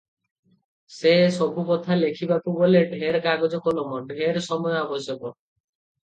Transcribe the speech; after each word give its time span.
ସେ 0.93 1.09
ସବୁ 1.33 1.65
କଥା 1.67 1.97
ଲେଖିବାକୁ 1.99 2.53
ଗଲେ 2.61 2.81
ଢେର 2.93 3.21
କାଗଜ 3.25 3.59
କଲମ, 3.67 3.99
ଢେର 4.13 4.43
ସମୟ 4.47 4.79
ଆବଶ୍ୟକ 4.79 5.33